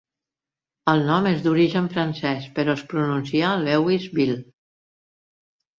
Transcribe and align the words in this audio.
El 0.93 1.03
nom 1.09 1.27
és 1.33 1.43
d'origen 1.43 1.89
francès, 1.97 2.49
però 2.57 2.75
es 2.79 2.83
pronuncia 2.95 3.53
"Lewis-ville". 3.69 4.41